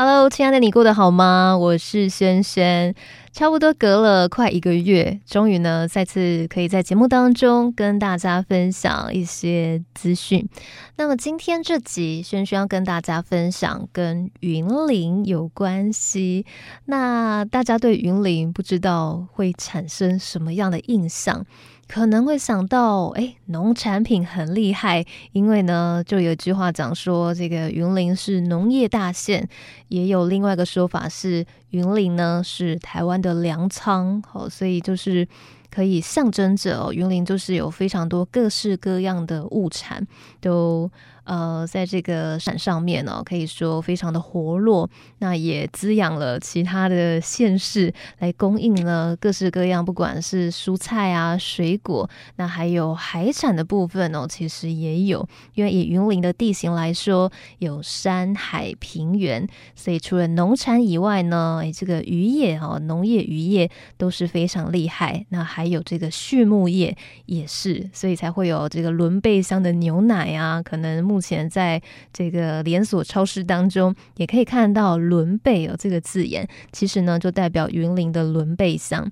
[0.00, 1.58] Hello，亲爱的你过得好吗？
[1.58, 2.94] 我是轩轩。
[3.32, 10.48] 差不多隔了快一个月，终于呢，再次可以在节目当中跟大家分享一些资讯。
[10.96, 16.46] 那么今天这集，轩轩要跟大家分享跟云林有关系。
[16.84, 21.44] 那大家对云林不知道会产生什么样的印象？
[21.88, 29.48] 可能会想到，哎，农产品很厉害，因为呢，就有一句话讲说，这个云林是农业大县，
[29.88, 35.26] 也有另外一个说法是，云林呢是台湾的粮仓，好，所以就是
[35.70, 40.06] 可以象征着哦，云林就是有非常多各式各样的物产
[40.40, 40.90] 都。
[41.28, 55.28] 呃，在这个山上面呢，可以说非常的活络，那也滋养了其他的县市，来供应了各式各样，不管是蔬菜啊、水果，那还有海产的部分哦，其实也有。
[55.52, 65.26] 因为以云林的地形来说，有山海平原，所以除了农产以外呢，诶，这个渔业哈，农业渔业都是非常厉害。
[65.28, 79.10] 那还还有这个畜牧业也是，所以才会有这个伦贝乡的牛奶啊，可能目前在这个连锁超市当中，也可以看到“伦贝”哦这个字眼，其实呢就代表云林的伦贝乡。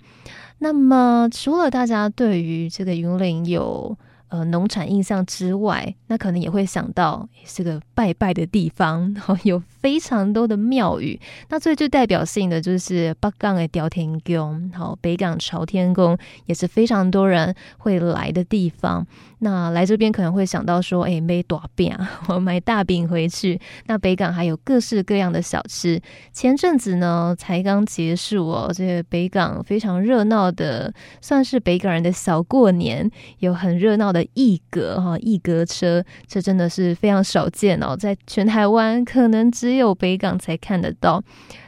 [0.59, 3.99] 那么，除了大家对于这个云林有
[4.29, 11.19] 呃，农产印象之外，那可能也会想到是个拜拜的地方，有非常多的庙宇。
[11.49, 19.07] 那最具代表性的就是北港的朝天宫，好，北港朝天宫也是非常多人会来的地方。
[19.39, 21.95] 那来这边可能会想到说，哎，买大饼，
[22.29, 23.61] 我买大饼回去。
[23.87, 26.01] 那北港还有各式各样的小吃。
[26.33, 33.09] 前阵子呢，才刚结束哦，这个北港非常热闹的，算是北港人的小过年，
[33.41, 34.27] 有很热闹的。
[34.35, 41.23] 异格哈异格车，这真的是非常少见哦，在全台湾可能只有北港才看得到。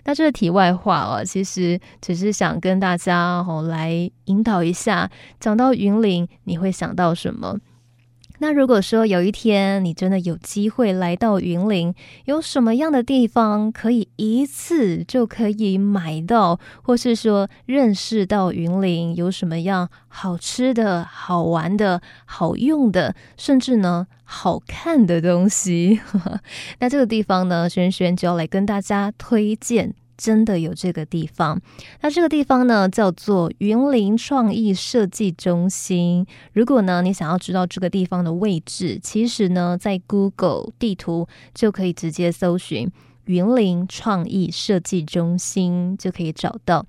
[0.04, 5.10] 那这个题外话哦，其实只是想跟大家哦来引导一下，
[5.40, 7.56] 讲到云林，你会想到什么？
[8.40, 11.94] 那如果说有一天你真的有机会来到云林，
[12.26, 26.00] 有什么样的地方可以一次就可以买到，或是说认识到云林有什么样好吃的、好玩的、好用的，甚至呢好看的东西？
[26.78, 29.94] 那这个地方呢，轩轩就要来跟大家推荐。
[30.18, 31.58] 真的有这个地方，
[32.02, 36.26] 那这个地方呢叫做云林创意设计中心。
[36.52, 42.90] 如果呢你想要知道这个地方的位置，其实呢在 Google 地图就可以直接搜寻
[43.28, 46.84] 云林创意设计中心，就可以找到。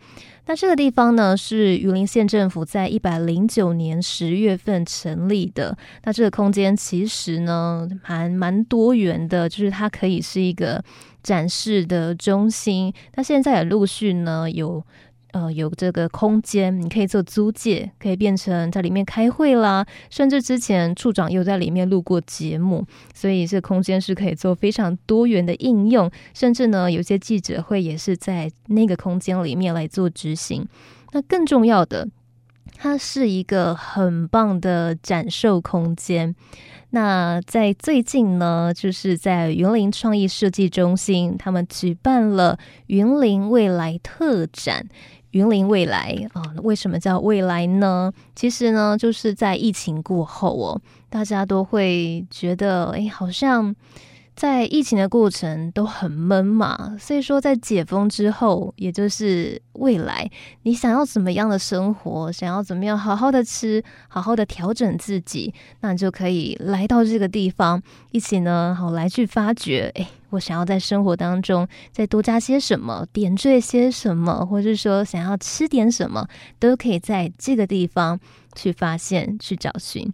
[0.47, 5.77] 那这个地方呢是云林县政府在一百零九年十月份成立的。
[6.03, 10.83] 那这个空间其实呢蛮蛮多元的，就是它可以是一个。
[11.21, 14.81] 展示的中心，那现在也陆续呢有
[15.31, 30.67] 呃有这个空间，你可以做租借，可以变成在里面开会啦，甚至之前处长又在里面录过节目，所以这空间是可以做非常多元的应用，甚至呢有些记者会也是在那个空间里面来做执行。
[31.11, 32.07] 那更重要的，
[32.81, 36.33] 它是一个很棒的展售空间。
[36.91, 42.57] 那在最近呢，就是在云林创意设计中心，他们举办了
[42.87, 44.87] 云林未来特展。
[45.31, 48.13] 云林未来啊，为什么叫未来呢？
[48.33, 53.75] 其实呢，就是在疫情过后哦，大家都会觉得，哎，好像。
[54.39, 60.31] 在疫情的过程都很闷嘛，所以说在解封之后，也就是未来，
[60.63, 76.25] 你想要怎么样的生活，想要怎么样好好的吃，好好的调整自己，那你就可以来到这个地方，一起呢，好来去发掘，诶，我想要在生活当中再多加些什么，点缀些什么，或者说想要吃点什么，
[76.57, 78.17] 都可以在这个地方
[78.55, 80.13] 去发现、去找寻。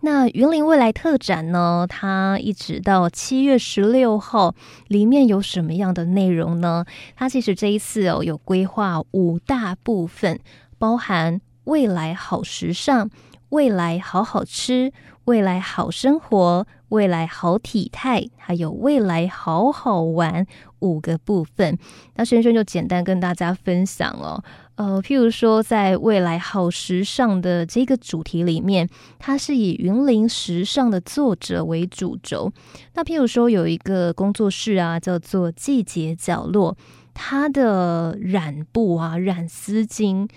[0.00, 1.86] 那云林未来特展呢？
[1.88, 4.54] 它一直到七月十六号，
[4.88, 6.84] 里面有什么样的内容呢？
[7.16, 10.38] 它其实这一次哦，有规划五大部分，
[10.78, 13.10] 包含未来好时尚、
[13.48, 14.92] 未来好好吃、
[15.24, 20.46] 未来好生活、未来好体态，还有未来好好玩
[20.78, 21.76] 五个部分。
[22.14, 24.44] 那轩轩就简单跟大家分享哦。
[24.76, 28.88] 呃，譬如说，在未来好时尚的这个主题里面，
[29.18, 32.52] 它是以云林时尚的作者为主轴。
[32.94, 36.76] 那譬如说，有一个工作室啊，叫做季节角落，
[37.14, 40.28] 它的染布啊，染丝巾。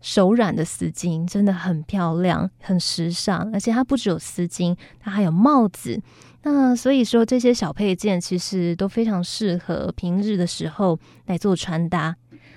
[0.00, 5.98] 手染的丝巾真的很漂亮，很时尚，而且它不只有丝巾，它还有帽子。
[6.42, 12.14] 那所以说，这些小配件其实都非常适合平日的时候来做穿搭。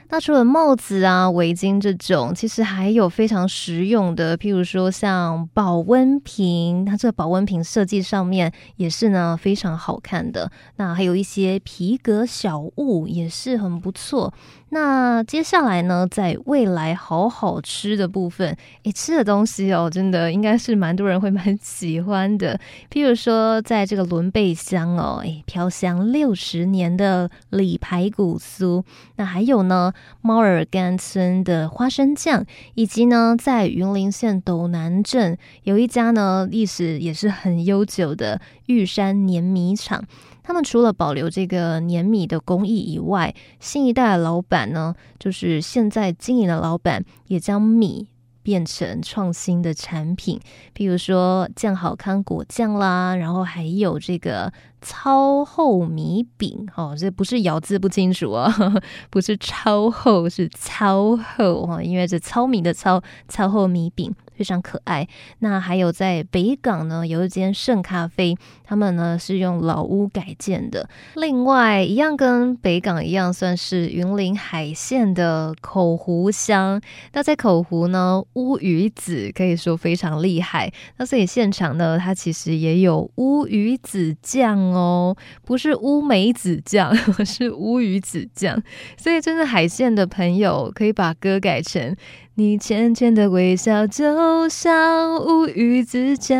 [0.10, 10.52] 那除了帽子啊、围巾这种，其实还有非常实用的，譬如说像保温瓶，它这个保温瓶设计上面也是呢非常好看的。
[10.78, 14.34] 那还有一些皮革小物也是很不错。
[14.70, 22.60] 那接下来呢，在未来好好吃的部分，诶，吃的东西哦，真的应该是蛮多人会蛮喜欢的。
[22.92, 28.84] 譬如说，在这个仑背乡哦，诶，飘香六十年的里排骨酥，
[29.16, 32.46] 那还有呢，猫耳干村的花生酱，
[32.76, 40.04] 以及呢，在云林县斗南镇有一家呢，历史也是很悠久的玉山碾米厂。
[40.44, 48.08] 他们除了保留这个碾米的工艺以外，新一代的老板呢，就是现在经营的老板，也将米
[48.42, 50.40] 变成创新的产品，
[50.72, 58.52] 比如说酱好康果酱啦，然后还有这个超厚米饼哦，这不是咬字不清楚哦，
[59.10, 64.14] 不是超厚，是超厚哦，因为这糙米的糙，糙厚米饼。
[64.38, 65.08] 非常可爱。
[65.40, 70.88] 那还有在北港呢，有一间圣咖啡，他们呢是用老屋改建的。
[71.16, 76.80] 另外一样跟北港一样，算是云林海线的口湖乡。
[77.14, 80.72] 那在口湖呢，乌鱼子可以说非常厉害。
[80.98, 88.62] 那所以现场呢，它其实也有乌鱼子酱哦，不是乌梅子酱， 是乌鱼子酱。
[88.98, 91.96] 所以真的海鲜的朋友可以把歌改成。
[92.36, 96.38] 你浅浅的微笑，就像乌鱼子酱。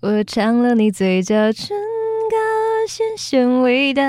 [0.00, 1.76] 我尝了你嘴角唇
[2.30, 4.02] 膏咸咸味道，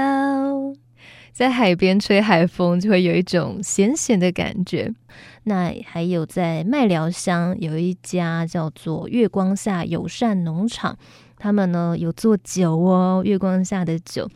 [1.34, 4.94] 在海边吹海风，就会有一种咸咸的感觉。
[5.44, 10.98] 那还有在麦寮乡有一家叫做月光下友善农场，
[11.38, 14.30] 他们呢有做酒哦，月光下的酒。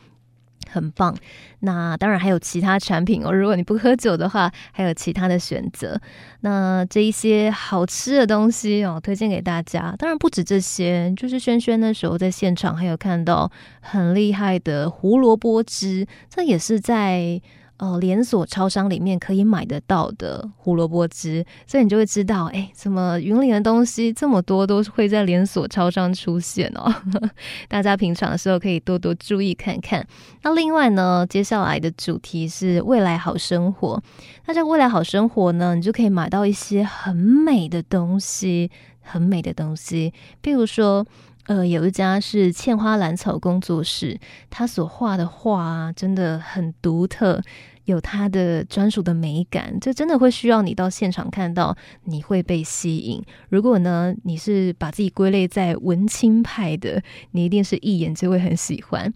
[0.69, 1.13] 很棒，
[1.61, 3.31] 那当然还有其他产品哦。
[3.33, 5.99] 如果你不喝酒的话，还有其他的选择。
[6.41, 9.93] 那这一些好吃的东西哦，推荐给大家。
[9.97, 13.51] 当然不止这些，就是轩轩那时候在现场还有看到
[13.81, 17.41] 很厉害的胡萝卜汁，这也是在。
[17.81, 26.93] 哦，连锁超商里面可以买得到的胡萝卜汁，所以你就会知道，哎，怎么云林的东西这么多都会在连锁超商出现哦？
[27.67, 30.05] 大家平常的时候可以多多注意看看。
[30.43, 33.99] 那另外呢，接下来的主题是未来好生活。
[34.45, 38.69] 那这未来好生活呢，你就可以买到一些很美的东西，
[39.01, 41.03] 很美的东西，比如说。
[41.47, 44.17] 呃，有一家是茜花兰草工作室，
[44.51, 47.41] 他所画的画啊，真的很独特，
[47.91, 49.77] 有他的专属的美感。
[49.79, 53.21] 这真的会需要你到现场看到，你会被吸引。
[53.49, 59.13] 如果呢，你是把自己归类在文青派的，你一定是一眼就会很喜欢。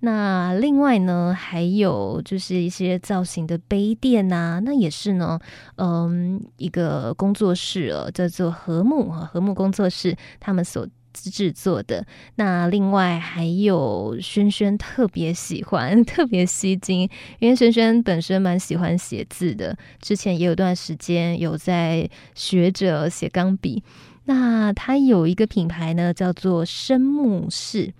[0.00, 5.40] 那另外呢，还有就是一些造型的杯垫呐、那也是呢，
[5.76, 10.86] 嗯，一个工作室哦，叫做和睦啊，和睦工作室，他们所。
[11.30, 12.06] 制作的。
[12.36, 23.82] 那另外还有轩轩特别喜欢， 特别吸睛，因为轩轩本身蛮喜欢写字的，之前也有段时间有在学着写钢笔。
[24.26, 27.92] 那他有一个品牌呢，叫做生木室。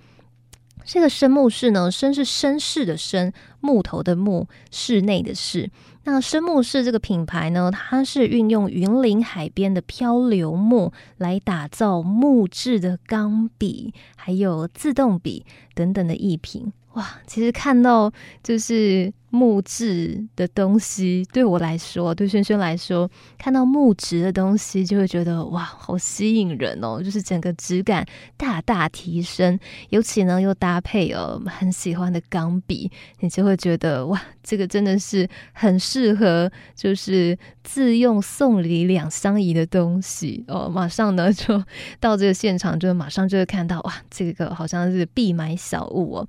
[0.91, 3.31] 这个生木室呢，生是绅士的绅，
[3.61, 5.71] 木头的木，室内的室。
[6.05, 16.73] 那生木室这个品牌呢，它是运用云林海边的漂流木来打造木质的钢笔，还有自动笔等等的艺品。
[16.95, 18.11] 哇，其实看到
[18.43, 19.13] 就是。
[19.31, 27.03] 木质的东西对我来说，对轩轩来说，看到木质的东西就会觉得哇，好吸引人哦！
[27.03, 28.07] 就是整个质感
[28.37, 29.59] 大大提升，
[29.91, 40.69] 尤其呢又搭配哦很喜欢的钢笔，你就会觉得哇，这个真的是很适合，就是自用送礼两相宜的东西哦。
[40.69, 41.63] 马上呢就
[42.01, 46.29] 到这个现场，就马上就会看到哇，这个好像是必买小物哦。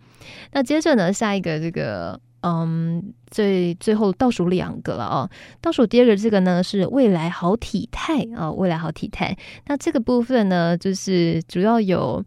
[0.51, 2.19] 那接着呢，下一个这个。
[2.41, 5.29] 嗯，最最后倒数两个了哦。
[5.59, 9.37] 倒数第二个这个呢是未来好体态啊，未来好体态。
[9.67, 12.23] 那这个部分呢，就是主要有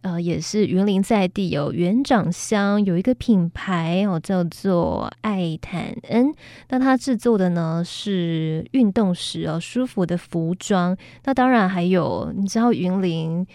[0.00, 6.34] 呃，也是云林在地有园长乡有一个品牌哦，叫做爱坦恩。
[6.70, 10.96] 那它制作的呢是运动时哦舒服的服装。
[11.22, 13.46] 那当然还有，你知道云林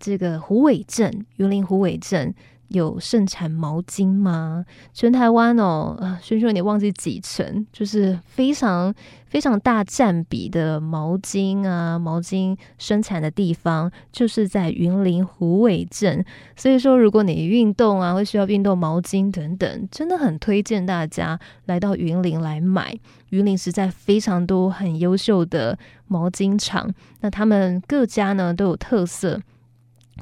[0.00, 2.34] 这个虎尾镇，云林虎尾镇。
[2.68, 4.64] 有盛产毛巾吗？
[4.92, 8.92] 全台湾哦，呃，轩轩有点忘记几成，就是非常
[9.28, 16.24] 非常大占比的毛巾啊，毛巾生产的地方就是在云林虎尾镇。
[16.56, 22.98] 所以说，如果你运动啊，会需要运动毛巾等等，真的很推荐大家来到云林来买。
[23.30, 29.40] 云林实在非常多很优秀的毛巾厂，那他们各家呢都有特色。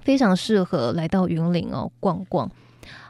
[0.02, 2.50] 非常适合来到云林哦逛逛。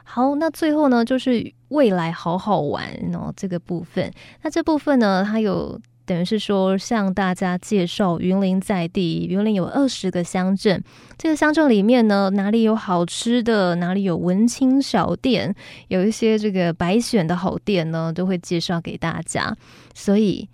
[0.03, 4.11] 好，那最后呢，就是未来好好玩哦这个部分。
[4.43, 9.25] 那这部分呢，它有等于是说向大家介绍云林在地。
[9.27, 10.81] 云林有二十个乡镇，
[11.17, 15.53] 这个乡镇里面呢，哪里有好吃的，哪里有文青小店，
[15.87, 19.55] 有一些这个百选的好店呢，都会介绍给大家。
[19.93, 20.47] 所以。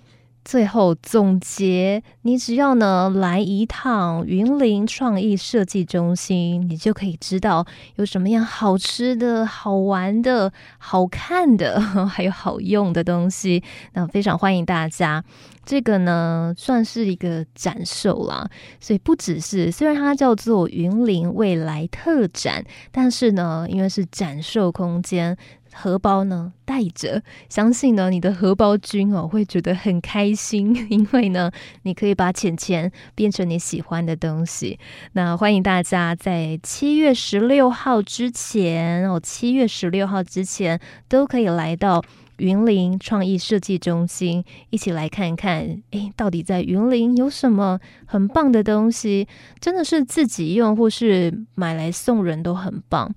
[0.43, 13.63] 最后总结，你只要呢来一趟云林创意设计中心，你就可以知道有什么样好吃的、好玩的、好看的，还有好用的东西。
[13.93, 15.23] 那非常欢迎大家。
[15.63, 25.37] 这个呢算是一个展售啦，所以不只是虽然它叫做云林未来特展，但是呢，因为是展售空间。
[25.73, 31.51] 荷包呢带着，相信呢你的荷包君哦会觉得很开心，因为呢
[31.83, 34.79] 你可以把钱钱变成你喜欢的东西。
[35.13, 42.03] 那欢迎大家在七月十六号之前哦，七月十六号之前都可以来到
[42.37, 49.27] 云林创意设计中心，一起来看看，诶，到底在云林有什么很棒的东西？
[49.59, 53.13] 真的是自己用或是买来送人都很棒。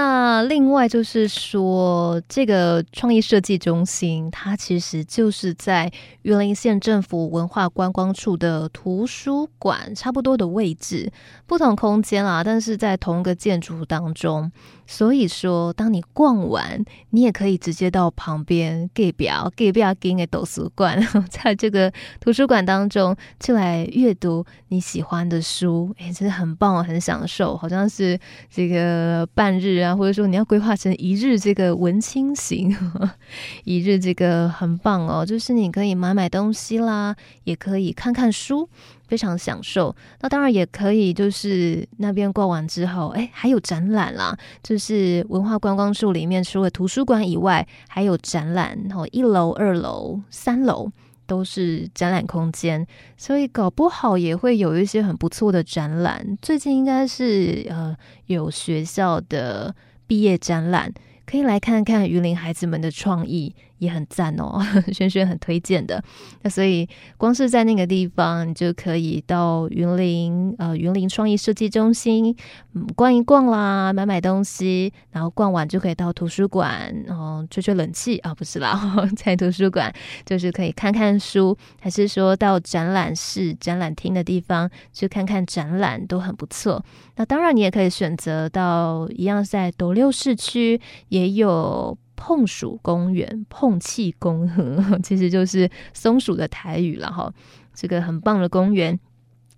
[0.00, 5.90] 那另外就是说，这个创意设计中心，它其实就是在
[6.22, 11.10] 云林县政府文化观光处的图书馆差不多的位置，
[11.48, 14.52] 不同空间啊，但是在同一个建筑当中。
[14.90, 32.74] 所以说，当你逛完，你也可以直接到旁边隔壁隔壁给你的图书馆， 在这个图书馆当中去来阅读你喜欢的书，哎，真的很棒，很享受，好像是这个半日啊，或者说你要规划成一日这个文青行，
[33.64, 37.14] 一日这个很棒哦，就是你可以买买东西啦，
[37.44, 38.68] 也可以看看书。
[39.08, 44.36] 非常享受，那当然也可以，就是那边逛完之后，哎，还有展览啦。
[44.62, 50.92] 就是文化观光处里面除了图书馆以外，还有展览，然后一楼、二楼、三楼
[51.28, 52.84] 都是展览空间，
[53.16, 56.36] 所以搞不好也会有一些很不错的展览。
[56.40, 57.94] 最近应该是呃
[58.26, 59.72] 有学校的
[60.06, 60.92] 毕业展览，
[61.26, 63.54] 可以来看看榆林孩子们的创意。
[63.78, 64.60] 也很赞哦，
[64.92, 66.02] 轩轩很推荐的。
[66.42, 72.34] 那所以光是在那个地方，你就可以到云林呃云林创意设计中心，
[72.74, 78.80] 嗯，逛一逛啦，买买东西，然后逛完就可以到图书馆，然后吹吹冷气啊，不是啦，
[79.16, 79.92] 在图书馆
[80.24, 86.84] 就是可以看看书，还是说到展览室、展览厅的地方去看看展览都很不错。
[87.16, 91.96] 那当然，你也可以选择到一样在斗六市区也有。
[92.20, 97.32] 碰鼠公园，碰气公园， 其实就是松鼠的台语了哈。
[97.72, 98.98] 这个很棒的公园，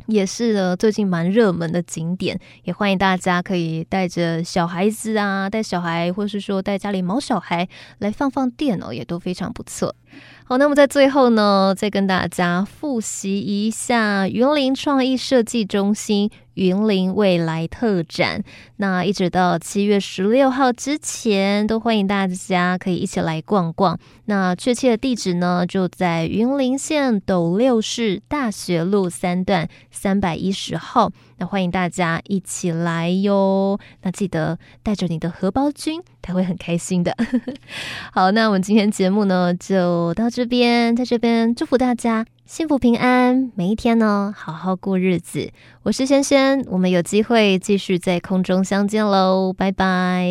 [0.07, 7.67] 也是呢最近蛮热门的景点，也欢迎大家可以带着小孩子啊，带小孩，或是说带家里毛小孩
[7.99, 9.97] 来放放电哦，也都非常不错。
[10.45, 16.31] 好，那么在最后呢，再跟大家复习一下云林创意设计中心。
[16.61, 18.45] 云林未来特展，
[18.77, 23.99] 那一直到七月十六号之前，都欢迎大家可以一起来逛逛。
[24.27, 31.11] 那确切的地址呢，就在云林县斗六市大学路三段三百一十号。
[31.39, 33.81] 那欢迎大家一起来哟。
[34.03, 37.17] 那记得带着你的荷包君，他会很开心的。
[38.13, 42.27] 好，那我们今天节目呢，就到这边，在这边祝福大家。
[42.51, 45.53] 幸福平安，每一天呢，好好过日子。
[45.85, 50.27] 我是萱萱，我们有机会继续在空中相见喽，拜拜。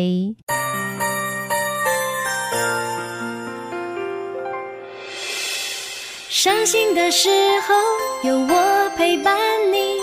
[6.28, 7.30] 伤心的时
[7.66, 9.34] 候有我陪伴
[9.72, 9.96] 你，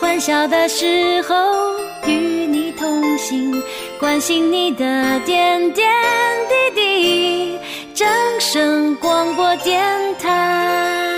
[0.00, 1.34] 欢笑的时候
[2.06, 2.12] 与
[2.46, 3.60] 你同行，
[3.98, 5.92] 关心你的点点
[6.48, 7.58] 滴滴。
[7.92, 8.06] 掌
[8.38, 9.82] 声广播电
[10.20, 11.13] 台。